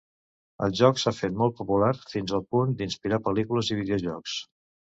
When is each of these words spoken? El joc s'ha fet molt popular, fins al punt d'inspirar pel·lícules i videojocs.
El 0.67 0.71
joc 0.79 1.01
s'ha 1.01 1.13
fet 1.17 1.35
molt 1.41 1.55
popular, 1.59 1.91
fins 2.15 2.35
al 2.39 2.43
punt 2.55 2.73
d'inspirar 2.81 3.23
pel·lícules 3.29 3.73
i 3.77 3.81
videojocs. 3.85 4.43